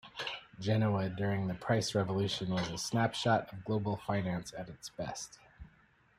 Genoa 0.59 1.09
during 1.11 1.45
the 1.45 1.53
price 1.53 1.93
revolution 1.93 2.49
was 2.49 2.67
a 2.71 2.77
snapshot 2.79 3.53
of 3.53 3.63
global 3.63 3.97
finance 3.97 4.51
at 4.57 4.67
its 4.67 4.89
best. 4.89 5.37